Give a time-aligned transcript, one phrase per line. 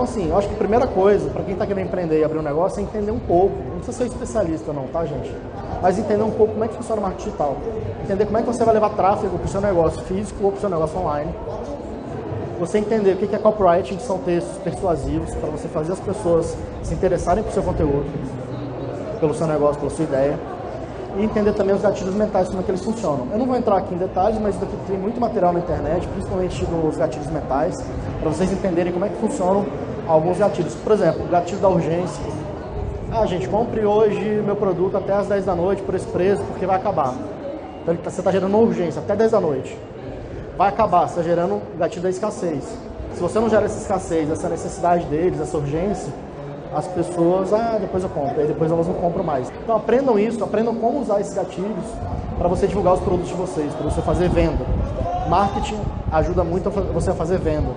[0.00, 2.38] Então, assim, eu acho que a primeira coisa, para quem está querendo empreender e abrir
[2.38, 5.30] um negócio, é entender um pouco, não precisa ser especialista não, tá, gente?
[5.82, 7.56] Mas entender um pouco como é que funciona o marketing digital.
[8.02, 10.56] Entender como é que você vai levar tráfego para o seu negócio físico ou para
[10.56, 11.30] o seu negócio online.
[12.58, 16.56] Você entender o que é copywriting, que são textos persuasivos, para você fazer as pessoas
[16.82, 18.06] se interessarem por seu conteúdo,
[19.20, 20.38] pelo seu negócio, pela sua ideia
[21.18, 23.26] e entender também os gatilhos mentais, como é que eles funcionam.
[23.32, 26.64] Eu não vou entrar aqui em detalhes, mas daqui tem muito material na internet, principalmente
[26.64, 27.74] dos gatilhos mentais,
[28.20, 29.66] para vocês entenderem como é que funcionam
[30.10, 30.74] alguns gatilhos.
[30.74, 32.22] Por exemplo, o gatilho da urgência.
[33.12, 36.66] Ah, gente, compre hoje meu produto até as 10 da noite por esse preço, porque
[36.66, 37.14] vai acabar.
[37.82, 39.76] Então tá, você está gerando uma urgência até 10 da noite.
[40.56, 42.64] Vai acabar, você está gerando o gatilho da escassez.
[43.14, 46.12] Se você não gera essa escassez, essa necessidade deles, essa urgência,
[46.74, 49.50] as pessoas, ah, depois eu compro, e depois elas não compram mais.
[49.62, 51.84] Então aprendam isso, aprendam como usar esses gatilhos
[52.38, 54.64] para você divulgar os produtos de vocês, para você fazer venda.
[55.28, 55.80] Marketing
[56.12, 57.70] ajuda muito você a fazer venda.